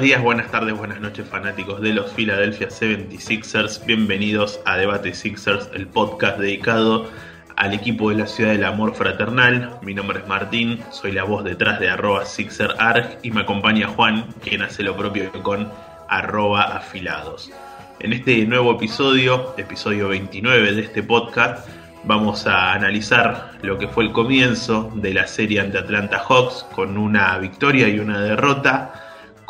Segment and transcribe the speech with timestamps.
[0.00, 3.84] Buenos días, buenas tardes, buenas noches fanáticos de los Philadelphia 76ers.
[3.84, 7.10] Bienvenidos a Debate Sixers, el podcast dedicado
[7.56, 9.78] al equipo de la ciudad del amor fraternal.
[9.82, 14.28] Mi nombre es Martín, soy la voz detrás de arroba SixerArg y me acompaña Juan,
[14.42, 15.70] quien hace lo propio con
[16.08, 17.52] arroba afilados.
[17.98, 21.68] En este nuevo episodio, episodio 29 de este podcast,
[22.04, 26.96] vamos a analizar lo que fue el comienzo de la serie ante Atlanta Hawks con
[26.96, 28.99] una victoria y una derrota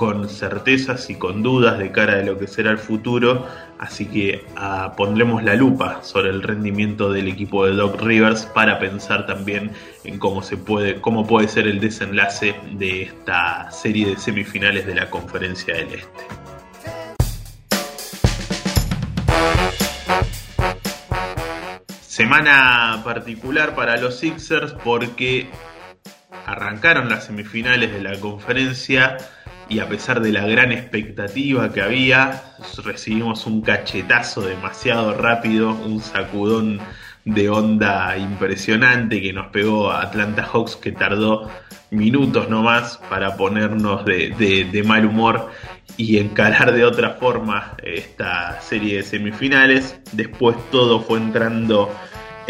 [0.00, 3.46] con certezas y con dudas de cara de lo que será el futuro,
[3.78, 8.78] así que ah, pondremos la lupa sobre el rendimiento del equipo de Doc Rivers para
[8.78, 9.72] pensar también
[10.04, 14.94] en cómo se puede, cómo puede ser el desenlace de esta serie de semifinales de
[14.94, 16.24] la Conferencia del Este.
[22.00, 25.50] Semana particular para los Sixers porque
[26.46, 29.18] arrancaron las semifinales de la conferencia
[29.70, 32.42] y a pesar de la gran expectativa que había,
[32.84, 36.80] recibimos un cachetazo demasiado rápido, un sacudón
[37.24, 41.48] de onda impresionante que nos pegó a Atlanta Hawks que tardó
[41.90, 45.50] minutos nomás para ponernos de, mal humor
[45.96, 50.00] y encarar de otra forma esta serie de semifinales.
[50.12, 51.94] Después todo fue entrando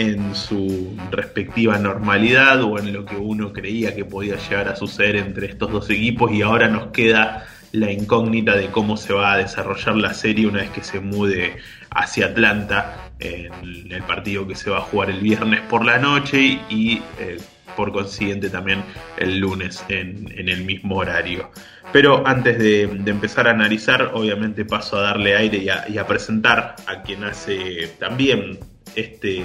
[0.01, 5.17] en su respectiva normalidad o en lo que uno creía que podía llegar a suceder
[5.17, 9.37] entre estos dos equipos y ahora nos queda la incógnita de cómo se va a
[9.37, 11.59] desarrollar la serie una vez que se mude
[11.91, 16.59] hacia Atlanta en el partido que se va a jugar el viernes por la noche
[16.71, 17.37] y eh,
[17.77, 18.83] por consiguiente también
[19.19, 21.51] el lunes en, el mismo horario.
[21.93, 26.07] Pero antes de, empezar a analizar, obviamente paso a darle aire y a, y a
[26.07, 28.59] presentar a quien hace también
[28.97, 29.45] este,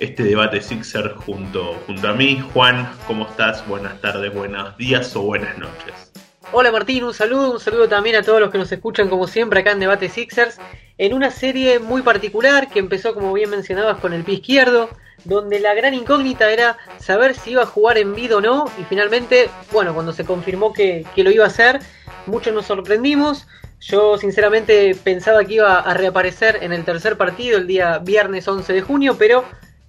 [0.00, 2.42] este debate Sixer junto, junto a mí.
[2.52, 3.66] Juan, ¿cómo estás?
[3.66, 6.12] Buenas tardes, buenos días o buenas noches.
[6.52, 9.60] Hola Martín, un saludo, un saludo también a todos los que nos escuchan como siempre
[9.60, 10.58] acá en Debate Sixers,
[10.96, 14.88] en una serie muy particular que empezó como bien mencionabas con el pie izquierdo,
[15.24, 18.84] donde la gran incógnita era saber si iba a jugar en vida o no, y
[18.84, 21.80] finalmente, bueno, cuando se confirmó que, que lo iba a hacer,
[22.24, 23.46] muchos nos sorprendimos,
[23.80, 28.72] yo sinceramente pensaba que iba a reaparecer en el tercer partido el día viernes 11
[28.72, 29.44] de junio, pero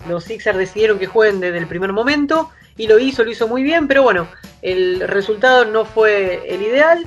[0.08, 3.64] los Sixers decidieron que jueguen desde el primer momento y lo hizo, lo hizo muy
[3.64, 4.28] bien, pero bueno,
[4.62, 7.06] el resultado no fue el ideal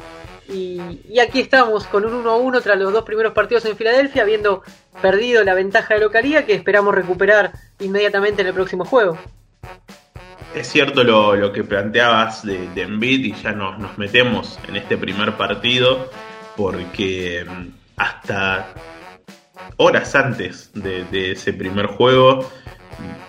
[0.49, 0.81] y,
[1.19, 4.63] aquí estamos con un 1-1 tras los dos primeros partidos en Filadelfia, habiendo
[5.01, 9.17] perdido la ventaja de localidad que esperamos recuperar inmediatamente en el próximo juego.
[10.55, 14.99] Es cierto lo, que planteabas de, de Embiid y ya nos, nos metemos en este
[14.99, 16.11] primer partido
[16.57, 18.75] porque mm, hasta
[19.77, 22.51] horas antes de, ese primer juego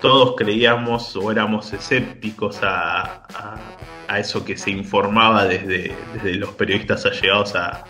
[0.03, 3.23] todos creíamos o éramos escépticos a,
[4.19, 5.95] eso que se informaba desde,
[6.35, 7.85] los periodistas allegados a,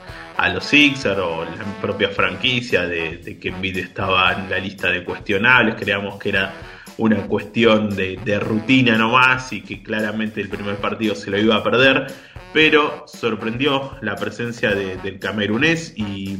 [0.53, 5.03] los Sixers o la propia franquicia de, de que Embiid estaba en la lista de
[5.03, 6.53] cuestionables, creíamos que era
[6.97, 11.56] una cuestión de, de rutina nomás y que claramente el primer partido se lo iba
[11.56, 12.07] a perder
[12.53, 16.38] pero sorprendió la presencia del camerunés y,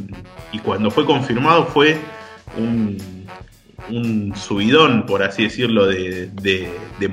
[0.64, 1.98] cuando fue confirmado fue
[2.56, 3.23] un,
[4.36, 6.30] subidón, por así decirlo, de,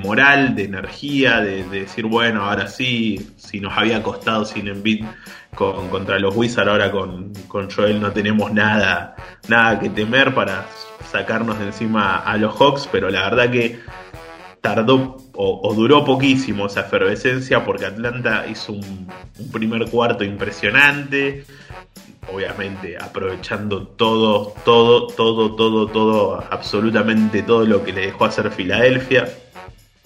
[0.01, 5.05] moral, de energía, de, decir, bueno, ahora sí, si nos había costado sin Envid
[5.55, 9.15] con, contra los Wizards, ahora con, con Joel no tenemos nada,
[9.47, 10.65] nada que temer para
[11.11, 13.79] sacarnos de encima a los Hawks, pero la verdad que
[14.61, 19.07] tardó o, duró poquísimo esa efervescencia porque Atlanta hizo un,
[19.51, 21.45] primer cuarto impresionante,
[22.27, 29.27] obviamente aprovechando todo, todo, todo, todo, todo, absolutamente todo lo que le dejó hacer Filadelfia,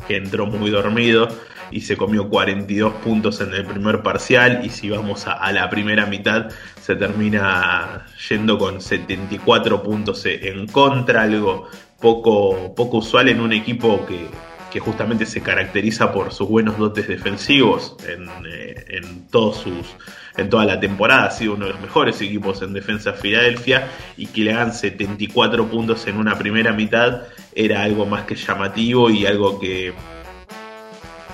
[0.08, 1.28] que entró muy dormido
[1.72, 4.62] y se comió 42 puntos en el primer parcial.
[4.64, 6.50] Y si vamos a, la primera mitad
[6.82, 11.68] se termina yendo con 74 puntos en contra, algo
[12.00, 14.28] poco, poco usual en un equipo que,
[14.72, 19.02] que justamente se caracteriza por sus buenos dotes defensivos en, eh,
[19.32, 19.96] todos sus,
[20.38, 21.26] en toda la temporada.
[21.26, 23.88] Ha sido uno de los mejores equipos en defensa Filadelfia
[24.18, 27.24] y que le hagan 74 puntos en una primera mitad
[27.54, 29.94] era algo más que llamativo y algo que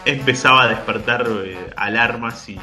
[0.05, 2.57] empezaba a despertar eh, alarmas y,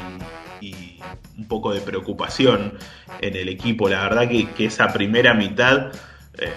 [1.37, 2.73] un poco de preocupación
[3.21, 3.87] en el equipo.
[3.87, 5.91] La verdad que, esa primera mitad...
[6.37, 6.51] Eh,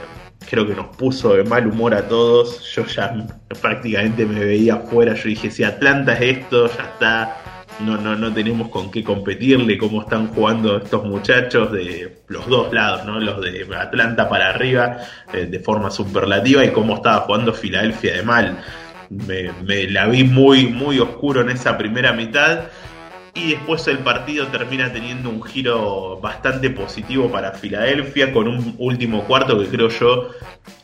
[0.48, 2.62] creo que nos puso de mal humor a todos.
[2.74, 3.14] Yo ya
[3.60, 5.14] prácticamente me veía afuera.
[5.14, 7.41] Yo dije, si Atlanta es esto, ya está.
[7.80, 12.72] No, no, no tenemos con qué competirle, cómo están jugando estos muchachos de los dos
[12.72, 13.18] lados, ¿no?
[13.18, 14.98] Los de Atlanta para arriba,
[15.32, 18.62] eh, de forma superlativa, y cómo estaba jugando Filadelfia de mal.
[19.08, 22.60] Me, me, la vi muy, muy oscuro en esa primera mitad
[23.34, 29.24] y después el partido termina teniendo un giro bastante positivo para Filadelfia con un último
[29.24, 30.30] cuarto que creo yo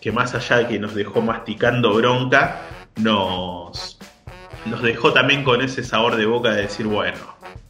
[0.01, 2.63] que más allá de que nos dejó masticando bronca,
[2.97, 3.99] nos,
[4.67, 7.19] nos dejó también con ese sabor de boca de decir, bueno,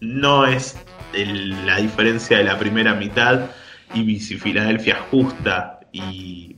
[0.00, 0.76] no es
[1.12, 3.50] la diferencia de la primera mitad
[3.94, 6.56] y si Filadelfia ajusta y,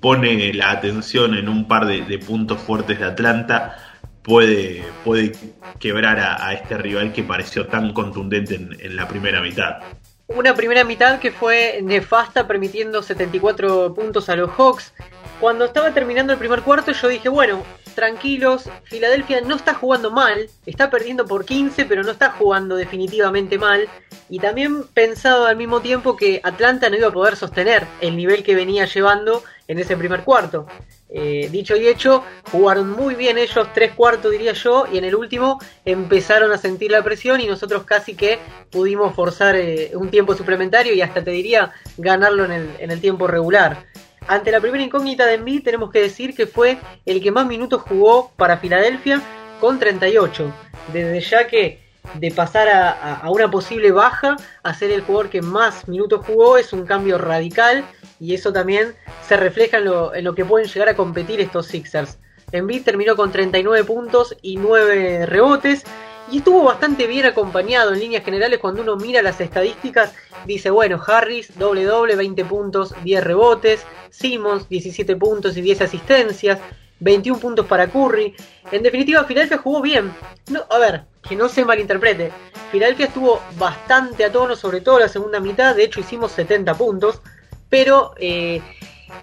[0.00, 3.76] pone la atención en un par de, puntos fuertes de Atlanta,
[4.22, 5.32] puede, puede
[5.78, 9.78] quebrar a, este rival que pareció tan contundente en, la primera mitad.
[10.26, 14.92] Una primera mitad que fue nefasta, permitiendo 74 puntos a los Hawks.
[15.40, 17.62] Cuando estaba terminando el primer cuarto, yo dije, bueno,
[17.98, 23.58] tranquilos, Filadelfia no está jugando mal, está perdiendo por 15, pero no está jugando definitivamente
[23.58, 23.88] mal.
[24.30, 28.44] Y también pensado al mismo tiempo que Atlanta no iba a poder sostener el nivel
[28.44, 30.68] que venía llevando en ese primer cuarto.
[31.10, 32.22] Eh, dicho y hecho,
[32.52, 36.92] jugaron muy bien ellos, tres cuartos diría yo, y en el último empezaron a sentir
[36.92, 38.38] la presión y nosotros casi que
[38.70, 43.00] pudimos forzar eh, un tiempo suplementario y hasta te diría ganarlo en el, en el
[43.00, 43.86] tiempo regular.
[44.28, 46.76] Ante la primera incógnita de Embiid tenemos que decir que fue
[47.06, 49.22] el que más minutos jugó para Filadelfia
[49.58, 50.52] con 38.
[50.92, 51.80] Desde ya que
[52.12, 56.74] de pasar a, una posible baja a ser el jugador que más minutos jugó es
[56.74, 57.84] un cambio radical
[58.20, 58.94] y eso también
[59.26, 62.18] se refleja en lo, en lo que pueden llegar a competir estos Sixers.
[62.52, 65.84] Embiid terminó con 39 puntos y 9 rebotes
[66.30, 70.14] y estuvo bastante bien acompañado en líneas generales cuando uno mira las estadísticas.
[70.46, 73.84] Dice, bueno, Harris, doble doble, 20 puntos, 10 rebotes.
[74.10, 76.58] Simmons, 17 puntos y 10 asistencias.
[77.00, 78.34] 21 puntos para Curry.
[78.72, 80.12] En definitiva, Philadelphia jugó bien.
[80.50, 82.32] No, a ver, que no se malinterprete.
[82.72, 85.76] Philadelphia estuvo bastante a tono, sobre todo la segunda mitad.
[85.76, 87.22] De hecho, hicimos 70 puntos.
[87.70, 88.60] Pero eh,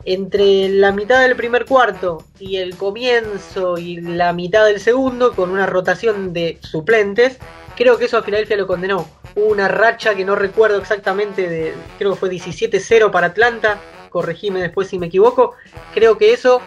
[0.04, 5.52] entre la mitad del primer cuarto y el comienzo y la mitad del segundo, con
[5.52, 7.38] una rotación de suplentes,
[7.76, 9.08] creo que eso a Filadelfia lo condenó.
[9.36, 13.80] Hubo una racha que no recuerdo exactamente, de, creo que fue 17-0 para Atlanta,
[14.10, 15.56] corregime después si me equivoco.
[15.94, 16.62] Creo que eso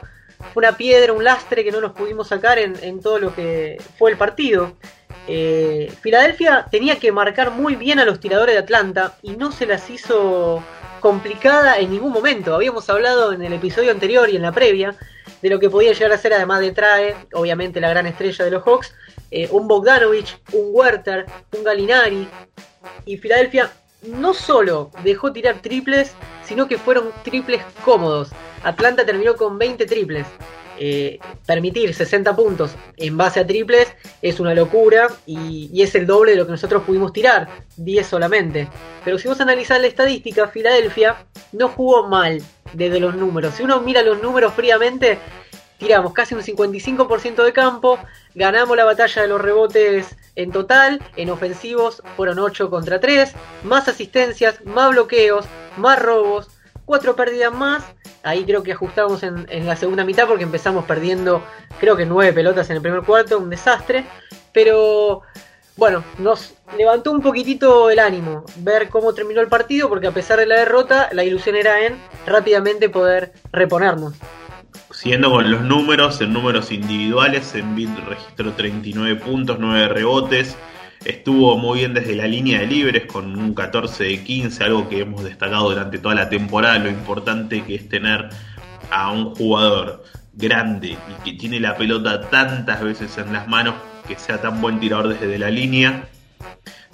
[0.52, 4.10] fue una piedra, un lastre que no nos pudimos sacar en, todo lo que fue
[4.10, 4.76] el partido.
[5.26, 9.66] Eh, Filadelfia tenía que marcar muy bien a los tiradores de Atlanta y no se
[9.66, 10.62] las hizo
[11.00, 12.54] complicada en ningún momento.
[12.54, 14.94] Habíamos hablado en el episodio anterior y en la previa
[15.42, 18.50] de lo que podía llegar a ser, además de Trae, obviamente la gran estrella de
[18.50, 18.94] los Hawks,
[19.30, 22.28] eh, un Bogdanovich, un Werther, un Galinari.
[23.04, 23.70] Y Filadelfia
[24.02, 26.12] no solo dejó tirar triples,
[26.44, 28.30] sino que fueron triples cómodos.
[28.62, 30.26] Atlanta terminó con 20 triples.
[30.80, 33.88] Eh, permitir 60 puntos en base a triples
[34.22, 38.68] es una locura y, es el doble de lo que nosotros pudimos tirar, 10 solamente.
[39.04, 42.40] Pero si vos analizás la estadística, Filadelfia no jugó mal
[42.72, 43.54] desde los números.
[43.54, 45.18] Si uno mira los números fríamente,
[45.78, 47.98] tiramos casi un 55% de campo,
[48.36, 53.32] ganamos la batalla de los rebotes en total, en ofensivos fueron 8 contra 3,
[53.64, 55.46] más asistencias, más bloqueos,
[55.76, 56.48] más robos,
[56.84, 57.82] cuatro pérdidas más.
[58.22, 61.42] Ahí creo que ajustamos en, la segunda mitad porque empezamos perdiendo,
[61.80, 64.06] creo que nueve pelotas en el primer cuarto, un desastre.
[64.52, 65.22] Pero
[65.76, 70.38] bueno, nos levantó un poquitito el ánimo ver cómo terminó el partido porque a pesar
[70.38, 71.96] de la derrota, la ilusión era en
[72.26, 74.14] rápidamente poder reponernos.
[75.00, 80.56] Siguiendo con los números, en números individuales, Envid registró 39 puntos, 9 rebotes,
[81.04, 85.02] Estuvo muy bien desde la línea de libres con un 14 de 15, algo que
[85.02, 88.28] hemos destacado durante toda la temporada, lo importante que es tener
[88.90, 90.02] a un jugador
[90.32, 93.76] grande y que tiene la pelota tantas veces en las manos,
[94.08, 96.08] que sea tan buen tirador desde la línea,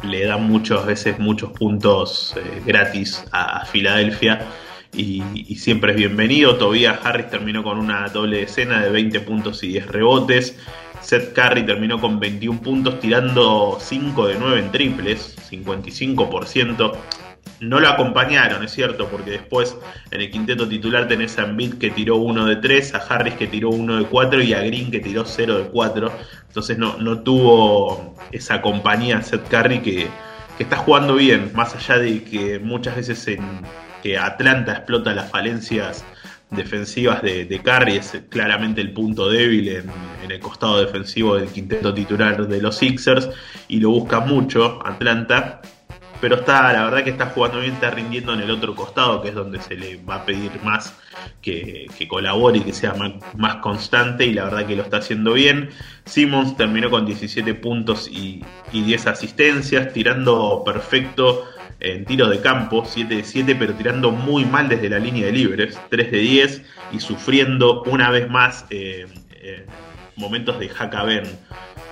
[0.03, 4.43] le da muchas veces muchos puntos eh, gratis a, Filadelfia.
[4.97, 6.57] Y, y, siempre es bienvenido.
[6.57, 10.57] Todavía Harris terminó con una doble decena de 20 puntos y 10 rebotes.
[11.05, 16.97] Seth Curry terminó con 21 puntos, tirando 5 de 9 en triples, 55%.
[17.61, 19.77] No lo acompañaron, es cierto, porque después
[20.11, 23.47] en el quinteto titular tenés a Embiid que tiró 1 de 3, a Harris que
[23.47, 26.13] tiró 1 de 4 y a Green que tiró 0 de 4.
[26.49, 30.09] Entonces no, no tuvo esa compañía Seth Curry que,
[30.57, 33.41] que está jugando bien, más allá de que muchas veces en
[34.05, 36.05] que Atlanta explota las falencias
[36.51, 39.91] defensivas de, de es claramente el punto débil en,
[40.31, 43.31] el costado defensivo del quinteto titular de los Sixers
[43.67, 45.63] y lo busca mucho Atlanta.
[46.21, 49.31] Pero está, la verdad que está jugando bien, está rindiendo en el otro costado, que
[49.31, 50.95] es donde se le va a pedir más
[51.41, 52.95] que, colabore y que sea
[53.37, 55.71] más, constante, y la verdad que lo está haciendo bien.
[56.05, 61.47] Simmons terminó con 17 puntos y 10 asistencias, tirando perfecto
[61.85, 65.33] en tiro de campo, 7 de 7, pero tirando muy mal desde la línea de
[65.33, 66.63] libres, 3 de 10
[66.93, 69.67] y sufriendo una vez más eh, eh,
[70.17, 70.71] momentos de
[71.07, 71.25] Ben.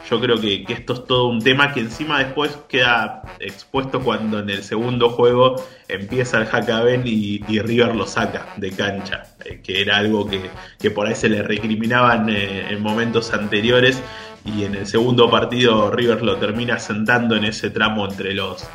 [0.08, 4.48] yo creo que, esto es todo un tema que encima después queda expuesto cuando en
[4.48, 5.56] el segundo juego
[5.88, 10.90] empieza el Hakaben y, y River lo saca de cancha, eh, que era algo que,
[10.90, 14.02] por ahí se le recriminaban en momentos anteriores
[14.44, 18.66] y en el segundo partido River lo termina sentando en ese tramo entre los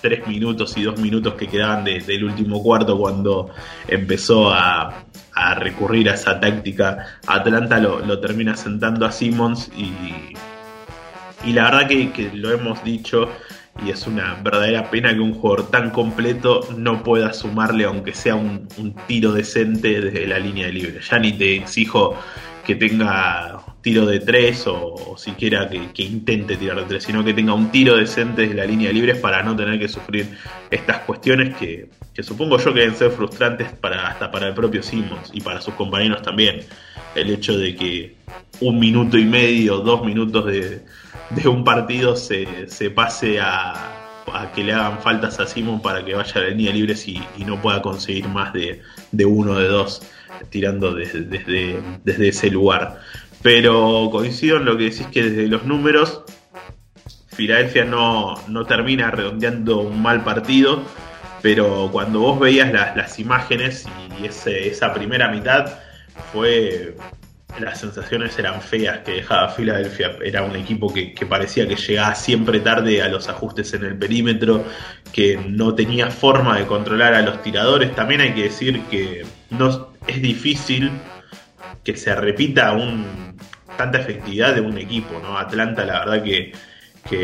[0.00, 3.50] tres minutos y dos minutos que quedaban del último cuarto cuando
[3.88, 5.04] empezó a,
[5.56, 7.18] recurrir a esa táctica.
[7.26, 9.92] Atlanta lo, termina sentando a Simmons y,
[11.48, 13.28] y la verdad que, lo hemos dicho
[13.84, 18.34] y es una verdadera pena que un jugador tan completo no pueda sumarle aunque sea
[18.34, 21.00] un, un tiro decente desde la línea de libre.
[21.08, 22.14] Ya ni te exijo
[22.66, 27.54] que tenga tiro de tres o, siquiera que, intente tirar de tres, sino que tenga
[27.54, 30.26] un tiro decente desde la línea libre para no tener que sufrir
[30.70, 31.88] estas cuestiones que,
[32.22, 35.74] supongo yo que deben ser frustrantes para, hasta para el propio Simmons y para sus
[35.74, 36.60] compañeros también.
[37.14, 38.16] El hecho de que
[38.60, 40.82] un minuto y medio, dos minutos de,
[41.48, 43.96] un partido se, se pase a,
[44.54, 47.60] que le hagan faltas a Simmons para que vaya a la línea libre y, no
[47.60, 50.02] pueda conseguir más de, de uno de dos
[50.50, 53.00] tirando desde, desde ese lugar.
[53.42, 56.22] Pero coincido en lo que decís que desde los números,
[57.28, 60.82] Filadelfia no, no termina redondeando un mal partido,
[61.40, 63.86] pero cuando vos veías las, imágenes
[64.20, 65.72] y esa primera mitad,
[66.32, 66.94] fue
[67.58, 70.16] las sensaciones eran feas que dejaba Filadelfia.
[70.22, 73.98] Era un equipo que, que, parecía que llegaba siempre tarde a los ajustes en el
[73.98, 74.64] perímetro,
[75.12, 77.94] que no tenía forma de controlar a los tiradores.
[77.94, 80.92] También hay que decir que no es difícil
[81.84, 83.29] que se repita un,
[83.80, 85.38] tanta efectividad de un equipo, ¿no?
[85.38, 86.52] Atlanta la verdad que,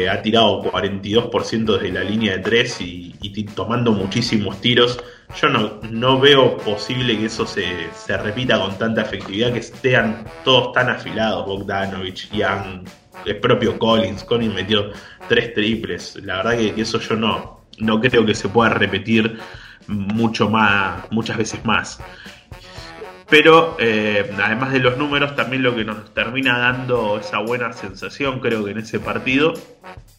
[0.08, 4.98] ha tirado 42% desde la línea de 3 y, tomando muchísimos tiros.
[5.40, 7.66] Yo no, no veo posible que eso se,
[8.16, 12.88] repita con tanta efectividad, que estén todos tan afilados, Bogdanovich, Young,
[13.26, 14.24] el propio Collins.
[14.24, 14.90] Collins metió
[15.28, 16.16] tres triples.
[16.22, 19.38] La verdad que, que eso yo no, no creo que se pueda repetir
[19.88, 22.00] mucho más, muchas veces más.
[23.28, 28.40] Pero eh, además de los números, también lo que nos termina dando esa buena sensación,
[28.40, 29.54] creo que en ese partido,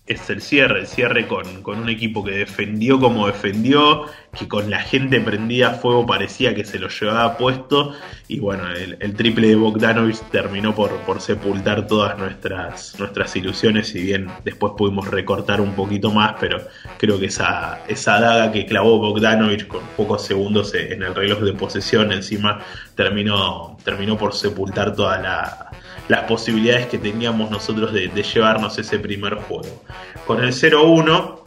[0.07, 4.05] es el cierre, el cierre con, con, un equipo que defendió como defendió,
[4.37, 7.93] que con la gente prendida a fuego parecía que se lo llevaba puesto,
[8.29, 14.01] y bueno, el, triple de Bogdanovich terminó por, por, sepultar todas nuestras, nuestras ilusiones, si
[14.01, 16.59] bien después pudimos recortar un poquito más, pero
[16.97, 21.53] creo que esa, esa daga que clavó Bogdanovich con pocos segundos en el reloj de
[21.53, 22.61] posesión encima
[22.95, 25.71] terminó, terminó por sepultar toda la
[26.07, 29.83] las posibilidades que teníamos nosotros de, llevarnos ese primer juego.
[30.25, 31.39] Con el 0-1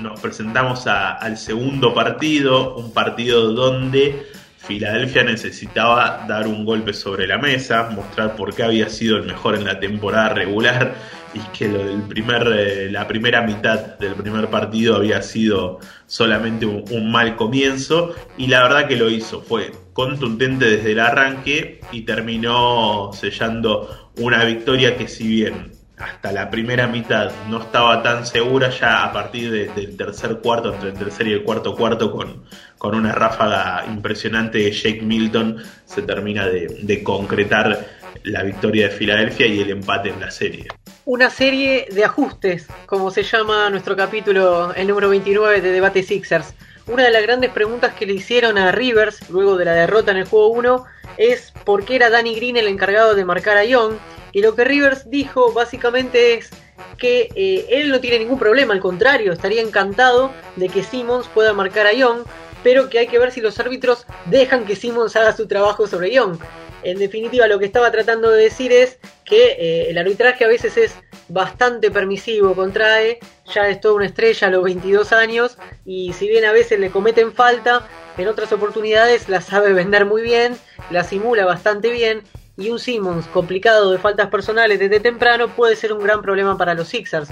[0.00, 4.26] nos presentamos al segundo partido, un partido donde
[4.68, 9.54] Filadelfia necesitaba dar un golpe sobre la mesa, mostrar por qué había sido el mejor
[9.54, 10.94] en la temporada regular
[11.32, 11.70] y que
[12.06, 18.48] primer, eh, la primera mitad del primer partido había sido solamente un, mal comienzo y
[18.48, 24.98] la verdad que lo hizo, fue contundente desde el arranque y terminó sellando una victoria
[24.98, 29.96] que si bien hasta la primera mitad no estaba tan segura, ya a partir del
[29.96, 32.44] tercer cuarto, entre el tercer y el cuarto cuarto, con,
[32.76, 37.86] con una ráfaga impresionante de Jake Milton, se termina de concretar
[38.24, 40.68] la victoria de Filadelfia y el empate en la serie
[41.08, 46.52] una serie de ajustes, como se llama nuestro capítulo, el número 29 de Debate Sixers.
[46.88, 50.16] Una de las grandes preguntas que le hicieron a Rivers luego de la derrota en
[50.16, 50.84] el juego 1
[51.18, 53.96] es por qué era Danny Green el encargado de marcar a Young.
[54.32, 56.48] Y lo que Rivers dijo básicamente es
[56.96, 61.52] que eh, él no tiene ningún problema, al contrario, estaría encantado de que Simmons pueda
[61.52, 62.22] marcar a Young,
[62.62, 66.10] pero que hay que ver si los árbitros dejan que Simmons haga su trabajo sobre
[66.10, 66.38] Young.
[66.82, 70.76] En definitiva, lo que estaba tratando de decir es que eh, el arbitraje a veces
[70.76, 70.94] es
[71.28, 73.18] bastante permisivo contrae,
[73.52, 76.90] ya es toda una estrella a los 22 años y si bien a veces le
[76.90, 80.56] cometen falta, en otras oportunidades la sabe vender muy bien,
[80.90, 82.22] la simula bastante bien
[82.56, 86.74] y un Simmons complicado de faltas personales desde temprano puede ser un gran problema para
[86.74, 87.28] los Sixers.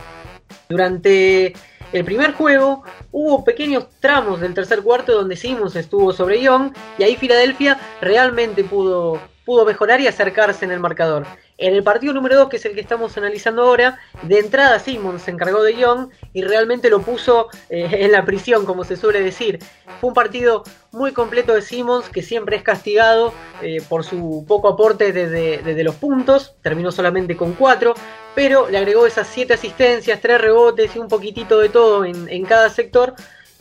[0.69, 1.55] Durante
[1.93, 7.05] el primer juego hubo pequeños tramos del tercer cuarto donde Simmons estuvo sobre Young y
[7.05, 11.25] ahí Filadelfia realmente pudo pudo mejorar y acercarse en el marcador.
[11.57, 15.23] En el partido número 2, que es el que estamos analizando ahora, de entrada Simmons
[15.23, 19.23] se encargó de Young y realmente lo puso eh, en la prisión, como se suele
[19.23, 19.61] decir.
[20.01, 24.69] Fue un partido muy completo de Simmons, que siempre es castigado eh, por su poco
[24.69, 27.95] aporte desde, los puntos, terminó solamente con 4,
[28.35, 32.45] pero le agregó esas 7 asistencias, 3 rebotes y un poquitito de todo en, en
[32.45, 33.15] cada sector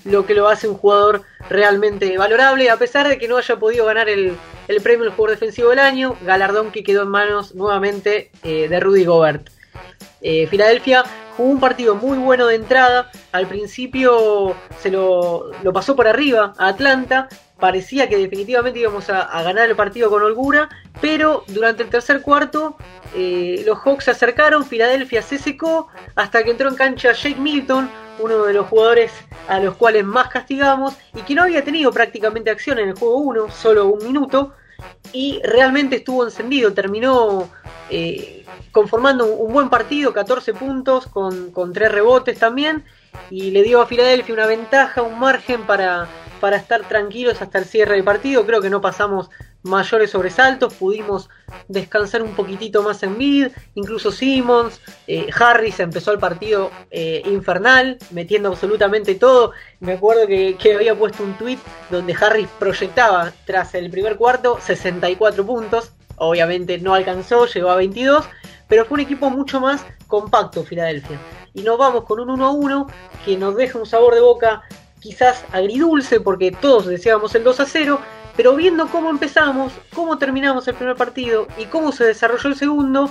[0.05, 3.85] lo que lo hace un jugador realmente valorable, a pesar de que no haya podido
[3.85, 4.37] ganar el,
[4.81, 9.05] premio del jugador defensivo del año, galardón que quedó en manos nuevamente eh, de Rudy
[9.05, 9.49] Gobert.
[10.21, 11.03] eh, Filadelfia
[11.35, 13.11] jugó un partido muy bueno de entrada.
[13.31, 17.27] Al principio se lo, lo pasó por arriba a Atlanta
[17.59, 20.69] parecía que definitivamente íbamos a, ganar el partido con holgura,
[21.01, 22.77] pero durante el tercer cuarto
[23.15, 27.89] eh, los Hawks se acercaron, Filadelfia se secó, hasta que entró en cancha Jake Milton,
[28.19, 29.11] uno de los jugadores
[29.47, 33.17] a los cuales más castigamos y que no había tenido prácticamente acción en el juego
[33.17, 34.53] 1, solo un minuto,
[35.13, 37.49] y realmente estuvo encendido, terminó
[37.89, 42.83] eh, conformando un, buen partido, 14 puntos con, con 3 rebotes también,
[43.29, 46.07] y le dio a Filadelfia una ventaja, un margen para
[46.39, 48.45] para estar tranquilos hasta el cierre del partido.
[48.45, 49.29] Creo que no pasamos
[49.65, 51.29] mayores sobresaltos, pudimos
[51.67, 57.97] descansar un poquitito más en mid, incluso Simmons, eh, Harris empezó el partido eh, infernal,
[58.11, 59.51] metiendo absolutamente todo.
[59.79, 61.57] Me acuerdo que, había puesto un tweet
[61.89, 68.23] donde Harris proyectaba tras el primer cuarto 64 puntos, obviamente no alcanzó, llegó a 22,
[68.67, 71.19] pero fue un equipo mucho más compacto Filadelfia.
[71.53, 72.87] Y nos vamos con un 1-1
[73.25, 74.63] que nos deja un sabor de boca
[74.99, 77.99] quizás agridulce porque todos deseábamos el 2 a 0,
[78.35, 83.09] pero viendo cómo empezamos, cómo terminamos el primer partido y cómo se desarrolló el segundo,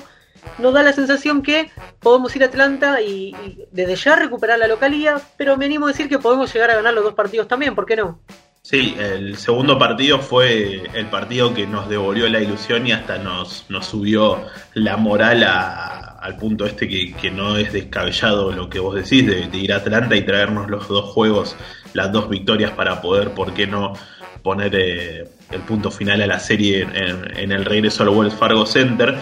[0.59, 3.35] nos da la sensación que podemos ir a Atlanta y,
[3.73, 6.95] desde ya recuperar la localía, pero me animo a decir que podemos llegar a ganar
[6.95, 8.21] los dos partidos también, ¿por qué no?
[8.63, 13.67] Sí, el segundo partido fue el partido que nos devolvió la ilusión y hasta nos,
[13.69, 19.27] nos subió la moral al punto este que, no es descabellado lo que vos decís
[19.27, 21.57] de, de ir a Atlanta y traernos los dos juegos
[21.95, 23.95] las dos victorias para poder, ¿por qué no?,
[24.45, 29.17] poner eh, el punto final a la serie en, el regreso al Wells Fargo Center.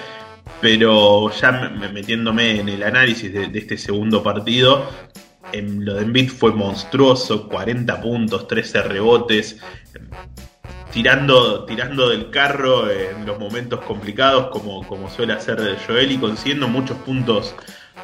[0.61, 1.52] Pero ya
[1.93, 4.91] metiéndome en el análisis de, este segundo partido,
[5.52, 9.59] en lo de Embiid fue monstruoso, 40 puntos, 13 rebotes,
[10.92, 16.68] tirando, tirando del carro en los momentos complicados como, como suele hacer Joel y consiguiendo
[16.68, 17.55] muchos puntos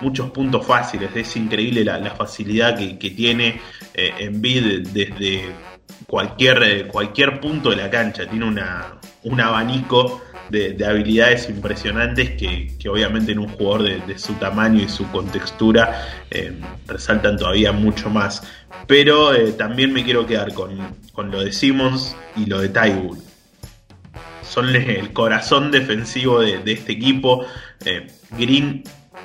[0.01, 1.11] muchos puntos fáciles.
[1.15, 3.61] Es increíble la, facilidad que, tiene
[3.95, 5.53] eh, en bid desde
[6.09, 8.27] cualquier, eh, cualquier punto de la cancha.
[8.27, 14.83] Tiene una, un abanico de, habilidades impresionantes que, obviamente en un jugador de, su tamaño
[14.83, 18.43] y su contextura eh, resaltan todavía mucho más.
[18.87, 23.19] Pero también me quiero quedar con, lo de Simmons y lo de Tybull.
[24.43, 27.45] Son el corazón defensivo de, este equipo.
[28.31, 28.83] Green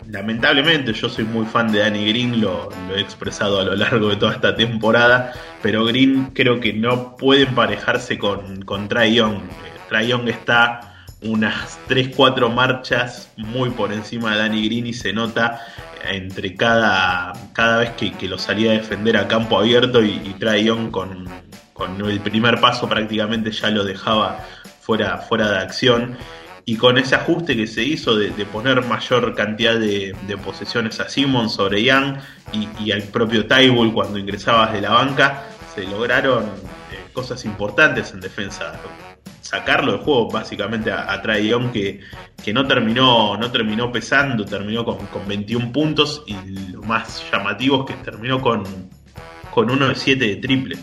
[0.10, 4.16] lamentablemente yo soy muy fan de Danny Green, lo, he expresado a lo largo de
[4.16, 9.42] toda esta temporada, pero Green creo que no puede emparejarse con, con Trae Young.
[9.90, 15.62] Trae Young está unas 3-4 marchas muy por encima de Danny Green y se nota
[16.10, 20.64] entre cada, cada vez que, lo salía a defender a campo abierto y, y Trae
[20.64, 21.28] Young con,
[21.74, 24.40] con el primer paso prácticamente ya lo dejaba
[24.82, 26.18] fuera, fuera de acción
[26.66, 31.50] y con ese ajuste que se hizo de, poner mayor cantidad de, posesiones a Simon
[31.50, 32.18] sobre Young
[32.80, 35.44] y, al propio Tybull cuando ingresabas de la banca,
[35.76, 38.80] se lograron eh, cosas importantes en defensa.
[39.42, 42.00] Sacarlo del juego básicamente a, a Trae que,
[42.42, 47.86] que no terminó, no terminó pesando, terminó con, con 21 puntos y lo más llamativo
[47.86, 48.64] es que terminó con,
[49.52, 50.78] con uno de 7 de triple,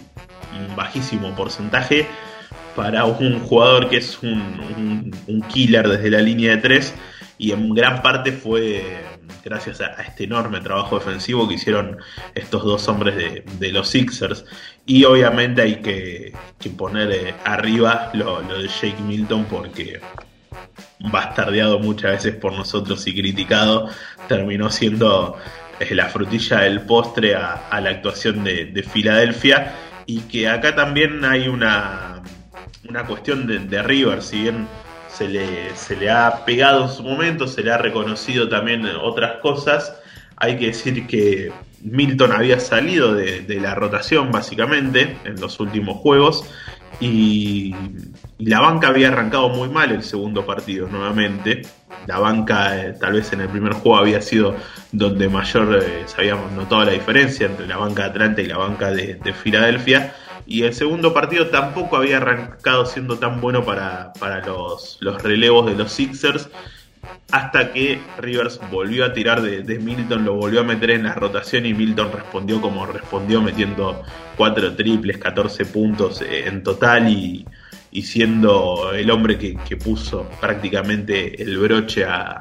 [0.59, 2.07] un bajísimo porcentaje
[2.75, 5.13] para un jugador que es un,
[5.49, 6.95] killer desde la línea de tres
[7.39, 8.85] y en gran parte fue
[9.45, 11.99] gracias a, este enorme trabajo defensivo que hicieron
[12.35, 13.17] estos dos hombres
[13.59, 14.45] de, los Sixers.
[14.85, 16.35] Y obviamente hay que,
[16.77, 20.01] poner eh, arriba lo, de Jake Milton porque
[20.99, 23.89] bastardeado muchas veces por nosotros y criticado
[24.29, 25.39] terminó siendo
[25.79, 29.75] eh, la frutilla del postre a, la actuación de Filadelfia.
[30.05, 32.21] Y que acá también hay una
[32.89, 34.67] una cuestión de, de River, si bien
[35.09, 39.39] se le, se le ha pegado en su momento, se le ha reconocido también otras
[39.41, 39.95] cosas,
[40.37, 46.45] hay que decir que Milton había salido de, la rotación básicamente en los últimos juegos
[47.01, 47.75] y,
[48.39, 51.61] la banca había arrancado muy mal el segundo partido nuevamente.
[52.07, 54.57] La banca eh, tal vez en el primer juego había sido
[54.93, 58.91] donde mayor eh, se notado la diferencia entre la banca de Atlanta y la banca
[58.93, 60.15] de, de Filadelfia
[60.51, 64.13] y el segundo partido tampoco había arrancado siendo tan bueno para,
[64.45, 66.51] los, relevos de los Sixers.
[67.31, 71.67] Hasta que Rivers volvió a tirar de, Milton, lo volvió a meter en la rotación
[71.67, 74.03] y Milton respondió como respondió, metiendo
[74.37, 77.47] 4 triples, 14 puntos eh, en total y,
[78.03, 82.41] siendo el hombre que, puso prácticamente el broche a,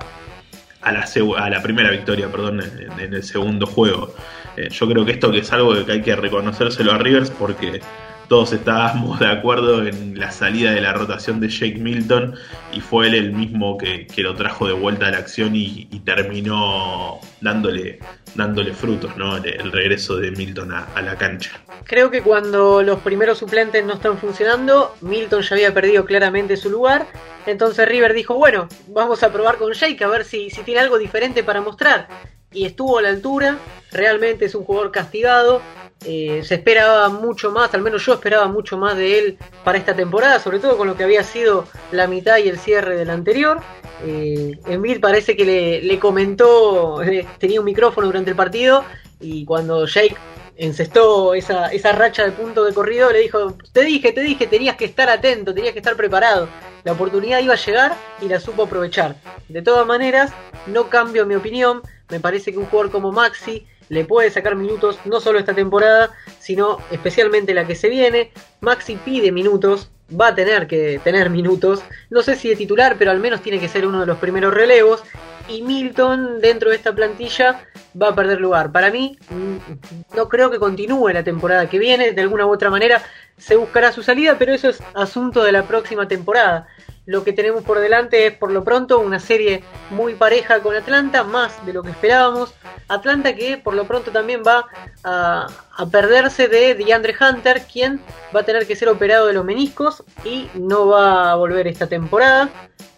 [0.81, 2.61] a, la, a la primera victoria perdón,
[2.97, 4.15] en el segundo juego.
[4.59, 7.79] Eh, yo creo que esto que es algo que hay que reconocérselo a Rivers porque
[8.27, 12.35] todos estábamos de acuerdo en la salida de la rotación de Jake Milton
[12.73, 17.19] y fue él el mismo que, lo trajo de vuelta a la acción y, terminó
[17.39, 17.99] dándole,
[18.35, 19.37] dándole frutos, ¿no?
[19.37, 21.51] El, regreso de Milton a, la cancha.
[21.85, 26.69] Creo que cuando los primeros suplentes no están funcionando, Milton ya había perdido claramente su
[26.69, 27.07] lugar.
[27.45, 30.97] Entonces River dijo, bueno, vamos a probar con Jake a ver si, si tiene algo
[30.97, 32.07] diferente para mostrar.
[32.51, 33.57] Y estuvo a la altura,
[33.91, 35.61] realmente es un jugador castigado,
[36.05, 39.95] eh, se esperaba mucho más, al menos yo esperaba mucho más de él para esta
[39.95, 43.59] temporada, sobre todo con lo que había sido la mitad y el cierre del anterior.
[44.05, 48.85] Eh, Emil parece que le, comentó, eh, tenía un micrófono durante el partido
[49.19, 50.15] y cuando Jake
[50.55, 54.77] encestó esa, esa racha de punto de corrido, le dijo, te dije, te dije, tenías
[54.77, 56.47] que estar atento, tenías que estar preparado.
[56.85, 59.15] La oportunidad iba a llegar y la supo aprovechar.
[59.49, 60.31] De todas maneras,
[60.65, 64.99] no cambio mi opinión, me parece que un jugador como Maxi le puede sacar minutos
[65.05, 68.31] no solo esta temporada, sino especialmente la que se viene.
[68.61, 73.11] Maxi pide minutos, va a tener que tener minutos, no sé si de titular, pero
[73.11, 75.03] al menos tiene que ser uno de los primeros relevos.
[75.47, 77.65] Y Milton dentro de esta plantilla
[77.99, 78.71] va a perder lugar.
[78.71, 82.69] Para mí, mm, no creo que continúe la temporada que viene, de alguna u otra
[82.69, 83.01] manera
[83.35, 86.67] se buscará su salida, pero eso es asunto de la próxima temporada.
[87.05, 91.23] Lo que tenemos por delante es por lo pronto una serie muy pareja con Atlanta,
[91.23, 92.53] más de lo que esperábamos.
[92.87, 94.67] Atlanta que por lo pronto también va
[95.03, 95.47] a,
[95.91, 98.01] perderse de DeAndre Hunter, quien
[98.35, 101.87] va a tener que ser operado de los meniscos y no va a volver esta
[101.87, 102.49] temporada.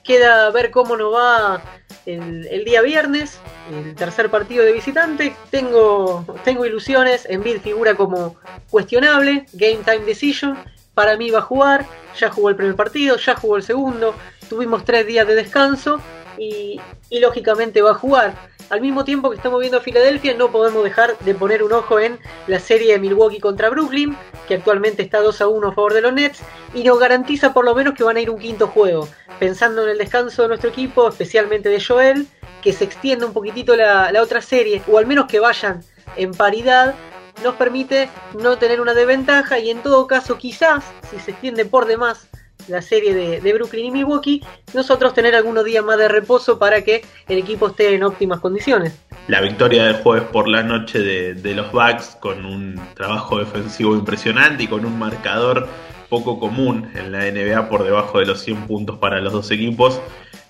[0.04, 1.62] Queda ver cómo nos va
[2.06, 3.40] el, día viernes,
[3.72, 5.36] el tercer partido de visitante.
[5.52, 8.36] Tengo, tengo ilusiones, Envid figura como
[8.70, 10.58] cuestionable, Game Time Decision
[10.94, 11.86] para mí va a jugar,
[12.20, 14.16] ya jugó el primer partido, ya jugó el segundo,
[14.50, 16.00] tuvimos tres días de descanso
[16.38, 16.80] y,
[17.12, 18.34] lógicamente va a jugar.
[18.70, 22.00] Al mismo tiempo que estamos viendo a Filadelfia, no podemos dejar de poner un ojo
[22.00, 24.16] en la serie de Milwaukee contra Brooklyn,
[24.48, 26.40] que actualmente está 2 a 1 a favor de los Nets,
[26.74, 29.10] y nos garantiza por lo menos que van a ir un quinto juego.
[29.40, 32.28] Pensando en el descanso de nuestro equipo, especialmente de Joel,
[32.62, 35.84] que se extienda un poquitito la, la otra serie, o al menos que vayan
[36.16, 36.96] en paridad
[37.44, 38.10] nos permite
[38.42, 42.30] no tener una desventaja y en todo caso quizás si se extiende por demás
[42.68, 47.04] la serie de, Brooklyn y Milwaukee, nosotros tener algunos días más de reposo para que
[47.28, 48.98] el equipo esté en óptimas condiciones.
[49.28, 54.64] La victoria del jueves por la noche de, los Bucks con un trabajo defensivo impresionante
[54.64, 55.68] y con un marcador
[56.10, 60.02] poco común en la NBA por debajo de los 100 puntos para los dos equipos,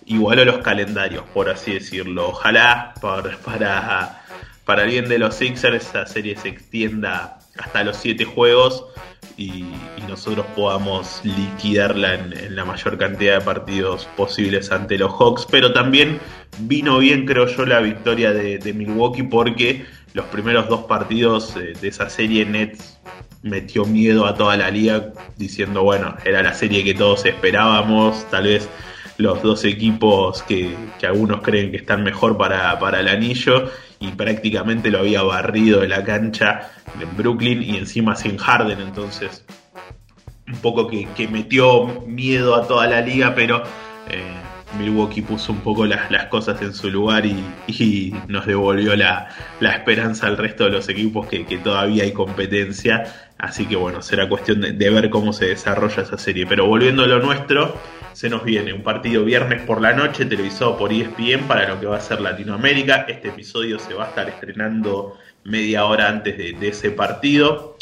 [0.05, 2.29] igualó los calendarios, por así decirlo.
[2.29, 4.20] Ojalá para, para
[4.65, 8.85] para el bien de los Sixers esa serie se extienda hasta los 7 juegos
[9.37, 9.65] y,
[10.07, 15.47] nosotros podamos liquidarla en, la mayor cantidad de partidos posibles ante los Hawks.
[15.49, 16.19] Pero también
[16.59, 22.09] vino bien, creo yo, la victoria de, Milwaukee porque los primeros dos partidos de esa
[22.09, 22.99] serie Nets
[23.41, 28.43] metió miedo a toda la liga diciendo, bueno, era la serie que todos esperábamos, tal
[28.43, 28.67] vez
[29.17, 30.75] los dos equipos que,
[31.07, 33.69] algunos creen que están mejor para, para el anillo
[33.99, 39.45] y prácticamente lo había barrido de la cancha en Brooklyn y encima sin Harden, entonces
[40.47, 43.63] un poco que, metió miedo a toda la liga, pero
[44.09, 44.33] eh,
[44.77, 49.29] Milwaukee puso un poco las, las cosas en su lugar y, nos devolvió la,
[49.61, 53.29] esperanza al resto de los equipos que, todavía hay competencia.
[53.37, 56.45] Así que bueno, será cuestión de, de ver cómo se desarrolla esa serie.
[56.45, 57.75] Pero volviendo a lo nuestro,
[58.13, 61.85] se nos viene un partido viernes por la noche televisado por ESPN para lo que
[61.85, 63.05] va a ser Latinoamérica.
[63.07, 67.77] Este episodio se va a estar estrenando media hora antes de, ese partido.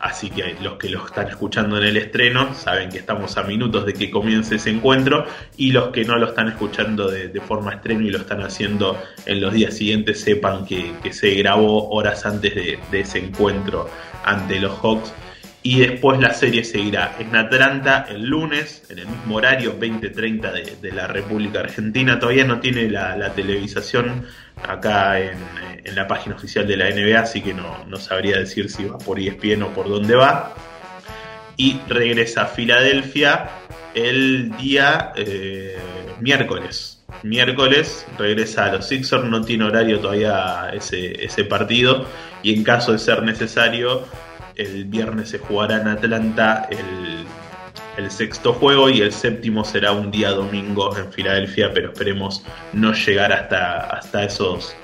[0.00, 3.84] Así que los que lo están escuchando en el estreno saben que estamos a minutos
[3.84, 5.26] de que comience ese encuentro
[5.58, 9.42] y los que no lo están escuchando de, forma estreno y lo están haciendo en
[9.42, 13.90] los días siguientes sepan que, se grabó horas antes de, de ese encuentro
[14.24, 15.12] ante los Hawks
[15.62, 20.92] y después la serie seguirá en Atlanta el lunes, en el mismo horario, 20:30 de,
[20.92, 22.18] la República Argentina.
[22.18, 24.24] Todavía no tiene la, televisación
[24.66, 25.38] acá en,
[25.94, 29.62] la página oficial de la NBA, así que no, sabría decir si va por ESPN
[29.64, 30.54] o por dónde va.
[31.56, 33.50] Y regresa a Filadelfia
[33.94, 35.76] el día eh,
[36.20, 37.04] miércoles.
[37.22, 42.06] Miércoles regresa a los Sixers, no tiene horario todavía ese, ese partido
[42.42, 44.06] y en caso de ser necesario
[44.60, 47.26] el viernes se jugará en Atlanta el,
[48.10, 52.42] sexto juego y el séptimo será un día domingo en Filadelfia, pero esperemos
[52.72, 54.74] no llegar hasta, hasta esos,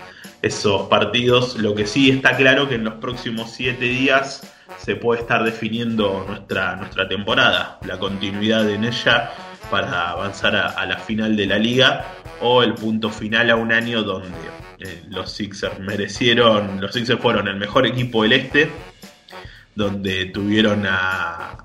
[0.43, 1.57] esos partidos.
[1.57, 4.43] Lo que sí está claro que en los próximos siete días
[4.77, 9.33] se puede estar definiendo nuestra, nuestra temporada, la continuidad en ella
[9.71, 12.05] para avanzar a, la final de la liga
[12.43, 14.29] o el punto final a un año donde
[14.81, 18.71] eh, los Sixers merecieron, los Sixers fueron el mejor equipo del este
[19.77, 21.59] donde tuvieron a,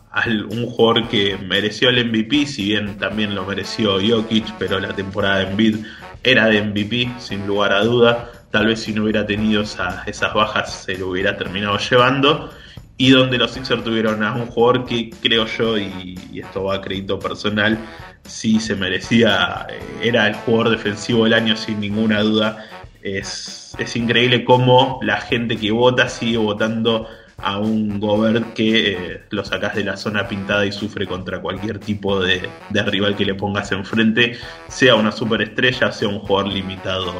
[0.49, 5.37] un jugador que mereció el MVP, si bien también lo mereció Jokic, pero la temporada
[5.37, 5.77] de Embiid
[6.21, 8.29] era de MVP, sin lugar a duda.
[8.51, 12.51] Tal vez si no hubiera tenido esas bajas se lo hubiera terminado llevando.
[12.97, 16.81] Y donde los Sixers tuvieron a un jugador que creo yo, y, esto va a
[16.81, 17.79] crédito personal,
[18.23, 22.67] sí se merecía, eh, era el jugador defensivo del año sin ninguna duda.
[23.01, 27.07] Es, es increíble cómo la gente que vota sigue votando
[27.41, 31.79] a un Gobert que eh, lo sacas de la zona pintada y sufre contra cualquier
[31.79, 37.13] tipo de, rival que le pongas enfrente, sea una superestrella, sea un jugador limitado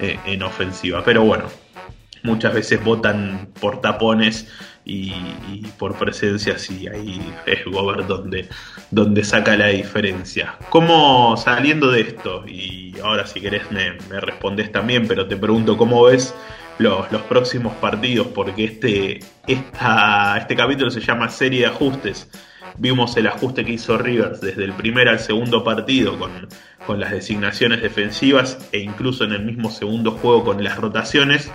[0.00, 1.02] eh, en ofensiva.
[1.04, 1.44] Pero bueno,
[2.22, 4.48] muchas veces votan por tapones
[4.84, 5.12] y,
[5.78, 8.48] por presencias y ahí es Gobert donde,
[8.90, 10.54] donde saca la diferencia.
[10.70, 12.44] ¿Cómo saliendo de esto?
[12.46, 16.34] Y ahora si querés me, me respondes también, pero te pregunto cómo ves
[16.78, 22.28] los, próximos partidos, porque este, este capítulo se llama serie de ajustes.
[22.78, 26.48] Vimos el ajuste que hizo Rivers desde el primer al segundo partido con,
[26.86, 31.50] con las designaciones defensivas e incluso en el mismo segundo juego con las rotaciones.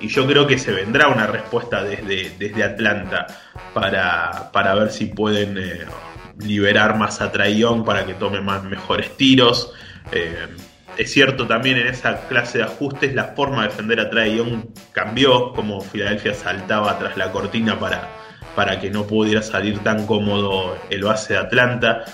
[0.00, 3.26] Y yo creo que se vendrá una respuesta desde, desde Atlanta
[3.72, 5.86] para, para ver si pueden eh,
[6.38, 9.72] liberar más a Traillón para que tome más mejores tiros.
[10.12, 10.46] Eh,
[10.96, 14.40] es cierto también en esa clase de ajustes la forma de defender a Trae
[14.92, 18.08] cambió, como Filadelfia saltaba tras la cortina para,
[18.54, 22.04] para que no pudiera salir tan cómodo el base de Atlanta.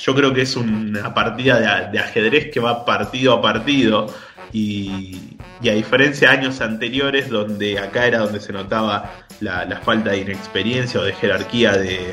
[0.00, 4.06] Yo creo que es una partida de, ajedrez que va partido a partido
[4.52, 10.18] y, a diferencia de años anteriores donde acá era donde se notaba la, falta de
[10.18, 12.12] inexperiencia o de jerarquía de,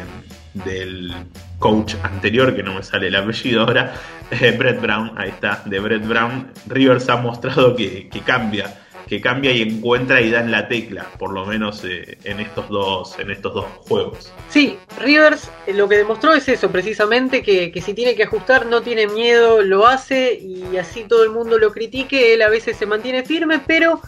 [0.54, 1.14] del
[1.62, 3.94] coach anterior, que no me sale el apellido ahora,
[4.32, 9.52] eh, Brett Brown, ahí está, de Brett Brown, Rivers ha mostrado que, cambia, que cambia
[9.52, 13.32] y encuentra y da en la tecla, por lo menos eh, en estos dos, en
[13.32, 14.34] estos dos juegos.
[14.50, 18.66] Sí, Rivers eh, lo que demostró es eso, precisamente, que, que si tiene que ajustar,
[18.66, 22.76] no tiene miedo, lo hace, y así todo el mundo lo critique, él a veces
[22.76, 24.02] se mantiene firme, pero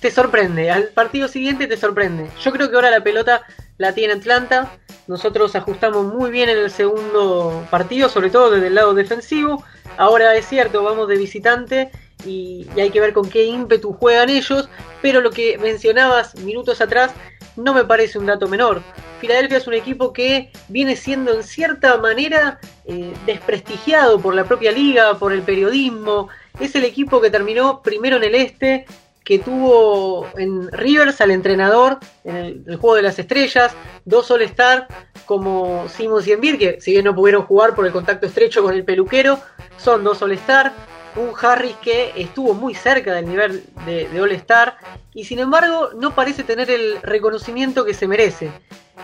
[0.00, 2.30] te sorprende, al partido siguiente te sorprende.
[2.40, 3.42] Yo creo que ahora la pelota
[3.78, 4.78] la tiene Atlanta.
[5.06, 9.64] Nosotros ajustamos muy bien en el segundo partido, sobre todo desde el lado defensivo.
[9.96, 11.90] Ahora es cierto, vamos de visitante
[12.24, 14.68] y, hay que ver con qué ímpetu juegan ellos.
[15.02, 17.12] Pero lo que mencionabas minutos atrás
[17.56, 18.82] no me parece un dato menor.
[19.20, 24.70] Filadelfia es un equipo que viene siendo en cierta manera eh, desprestigiado por la propia
[24.70, 26.28] liga, por el periodismo.
[26.60, 28.86] Es el equipo que terminó primero en el este
[29.28, 33.74] que tuvo en Rivers al entrenador en el, juego de las estrellas,
[34.06, 34.88] dos All-Star
[35.26, 38.86] como Simmons y que si bien no pudieron jugar por el contacto estrecho con el
[38.86, 39.38] peluquero,
[39.76, 40.72] son dos All-Star,
[41.16, 44.78] un Harris que estuvo muy cerca del nivel de, All-Star
[45.12, 48.50] y sin embargo no parece tener el reconocimiento que se merece.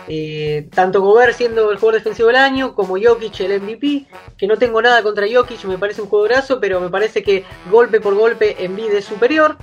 [0.07, 4.07] Eh, tanto Gobert siendo el jugador defensivo del año como Jokic el MVP,
[4.39, 7.43] que no tengo nada contra Jokic, me parece un juego graso, pero me parece que
[7.69, 9.55] golpe por golpe Embiid es superior.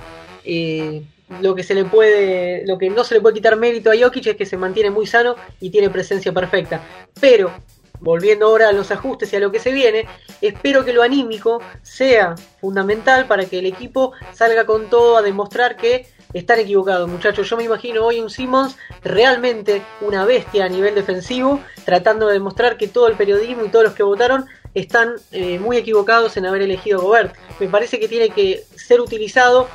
[0.45, 1.03] Eh,
[1.41, 4.27] lo que se le puede, lo que no se le puede quitar mérito a Jokic
[4.27, 6.83] es que se mantiene muy sano y tiene presencia perfecta.
[7.19, 7.51] Pero,
[7.99, 10.05] volviendo ahora a los ajustes y a lo que se viene,
[10.41, 15.77] espero que lo anímico sea fundamental para que el equipo salga con todo a demostrar
[15.77, 17.49] que están equivocados, muchachos.
[17.49, 22.77] Yo me imagino hoy un Simmons realmente una bestia a nivel defensivo, tratando de demostrar
[22.77, 26.63] que todo el periodismo y todos los que votaron están eh, muy equivocados en haber
[26.63, 27.35] elegido Gobert.
[27.59, 29.67] Me parece que tiene que ser utilizado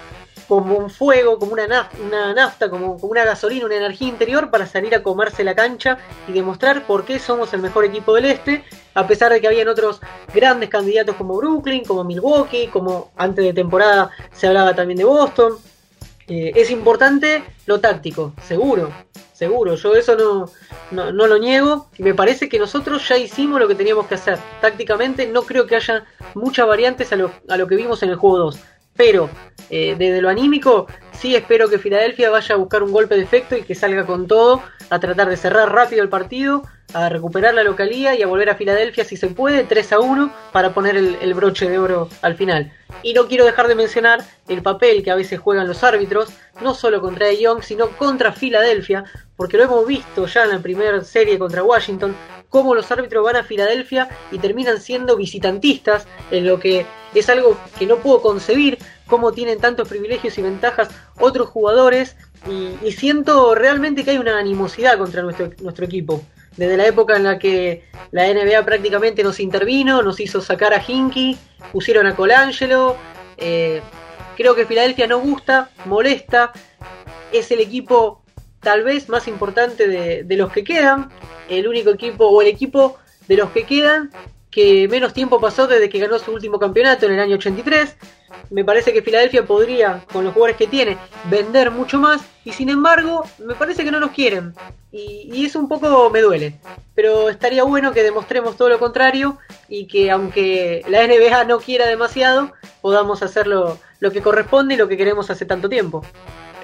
[0.47, 4.67] como un fuego, como una nafta, una nafta como, una gasolina, una energía interior para
[4.67, 8.65] salir a comerse la cancha y demostrar por qué somos el mejor equipo del este,
[8.95, 10.01] a pesar de que habían otros
[10.35, 15.55] grandes candidatos como Brooklyn, como Milwaukee, como antes de temporada se hablaba también de Boston.
[16.27, 18.93] Eh, es importante lo táctico, seguro,
[19.33, 23.67] seguro, yo eso no, no, lo niego y me parece que nosotros ya hicimos lo
[23.67, 24.39] que teníamos que hacer.
[24.61, 28.17] Tácticamente no creo que haya muchas variantes a lo, a lo que vimos en el
[28.17, 28.59] juego 2
[28.99, 29.31] pero
[29.71, 33.57] eh, desde lo anímico, sí espero que Filadelfia vaya a buscar un golpe de efecto
[33.57, 37.63] y que salga con todo, a tratar de cerrar rápido el partido, a recuperar la
[37.63, 41.35] localía y a volver a Filadelfia si se puede, 3 a 1, para poner el,
[41.35, 42.73] broche de oro al final.
[43.05, 46.31] Y no quiero dejar de mencionar el papel que a veces juegan los árbitros,
[46.61, 49.05] no solo contra Young, sino contra Filadelfia,
[49.37, 52.17] porque lo hemos visto ya en la primera serie contra Washington,
[52.49, 57.57] cómo los árbitros van a Filadelfia y terminan siendo visitantistas, en lo que es algo
[57.79, 64.05] que no puedo concebir, cómo tienen tantos privilegios y ventajas otros jugadores, y, siento realmente
[64.05, 66.23] que hay una animosidad contra nuestro, nuestro equipo.
[66.57, 70.83] Desde la época en la que la NBA prácticamente nos intervino, nos hizo sacar a
[70.85, 71.37] Hinky,
[71.73, 72.97] pusieron a Colangelo.
[73.37, 73.81] Eh,
[74.37, 76.53] creo que Filadelfia no gusta, molesta.
[77.33, 78.23] Es el equipo
[78.61, 81.11] tal vez más importante de, de los que quedan,
[81.49, 84.11] el único equipo o el equipo de los que quedan
[84.51, 87.97] que menos tiempo pasó desde que ganó su último campeonato en el año 83.
[88.51, 90.97] Me parece que Filadelfia podría, con los jugadores que tiene,
[91.31, 94.55] vender mucho más y sin embargo me parece que no nos quieren.
[94.91, 96.59] Y, y, eso un poco me duele.
[96.95, 101.87] Pero estaría bueno que demostremos todo lo contrario y que aunque la NBA no quiera
[101.87, 106.03] demasiado, podamos hacer lo que corresponde y lo que queremos hace tanto tiempo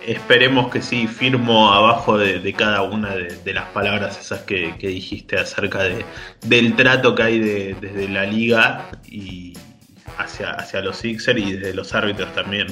[0.07, 5.83] esperemos que sí, firmo abajo de, cada una de, las palabras esas que, dijiste acerca
[5.83, 6.05] de,
[6.43, 9.55] del trato que hay desde la liga y
[10.19, 12.69] hacia, hacia los Sixers y desde los árbitros también.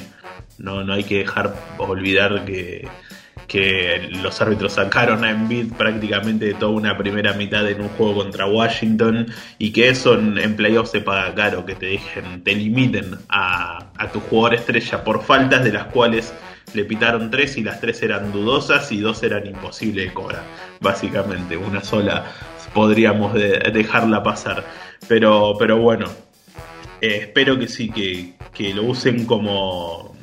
[0.57, 2.87] No, no hay que dejar olvidar que,
[3.47, 8.15] que los árbitros sacaron a Embiid prácticamente de toda una primera mitad en un juego
[8.15, 13.17] contra Washington y que eso en, playoffs se paga caro, que te dejen, te limiten
[13.29, 16.33] a, a tu jugador estrella por faltas de las cuales
[16.73, 20.43] le pitaron tres y las tres eran dudosas y dos eran imposibles de cobrar.
[20.79, 22.25] Básicamente, una sola
[22.73, 24.65] podríamos dejarla pasar.
[25.07, 26.07] Pero, pero bueno,
[27.01, 30.15] eh, espero que sí, que, lo usen como,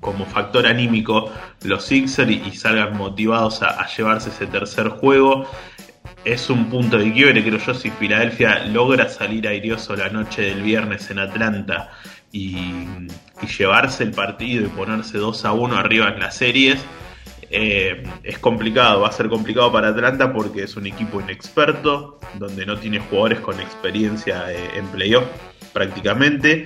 [0.00, 1.30] como factor anímico
[1.62, 5.46] los Sixers y, salgan motivados a, llevarse ese tercer juego.
[6.24, 10.62] Es un punto de quiebre, creo yo, si Filadelfia logra salir airioso la noche del
[10.62, 11.90] viernes en Atlanta
[12.32, 12.86] y,
[13.58, 16.80] llevarse el partido y ponerse 2 a 1 arriba en las series.
[17.50, 22.64] Eh, es complicado, va a ser complicado para Atlanta porque es un equipo inexperto, donde
[22.64, 25.24] no tiene jugadores con experiencia eh, en playoff
[25.74, 26.64] prácticamente,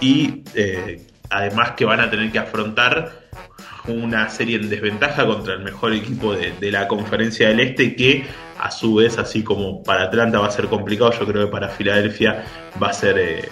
[0.00, 3.28] y eh, además que van a tener que afrontar
[3.86, 8.26] una serie en desventaja contra el mejor equipo de, de, la conferencia del Este, que
[8.58, 11.68] a su vez, así como para Atlanta va a ser complicado, yo creo que para
[11.70, 12.44] Filadelfia
[12.82, 13.48] va a ser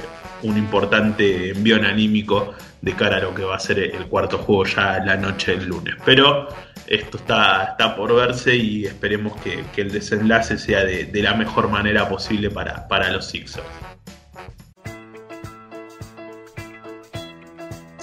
[0.47, 4.65] un importante envío anímico de cara a lo que va a ser el cuarto juego
[4.65, 5.95] ya la noche del lunes.
[6.05, 6.49] Pero
[6.87, 12.09] esto está, está por verse y esperemos que, el desenlace sea de, la mejor manera
[12.09, 13.67] posible para, para los Sixers.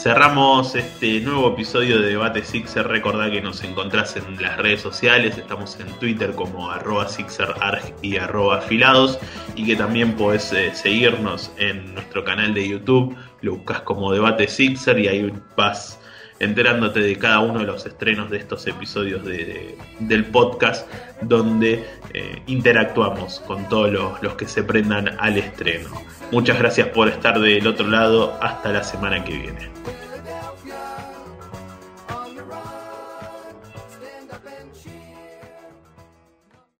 [0.03, 2.85] Cerramos este nuevo episodio de Debate Sixer.
[2.85, 5.37] Recordá que nos encontrás en las redes sociales.
[5.37, 9.17] Estamos en Twitter como arroba SixerArg y arroba afilados.
[9.55, 13.15] Y que también podés eh, seguirnos en nuestro canal de YouTube.
[13.39, 16.01] Lo buscas como Debate Sixer y ahí vas
[16.43, 20.87] enterándote de cada uno de los estrenos de estos episodios del podcast
[21.21, 25.89] donde eh, interactuamos con todos los, los que se prendan al estreno.
[26.31, 28.37] Muchas gracias por estar del otro lado.
[28.41, 29.69] Hasta la semana que viene.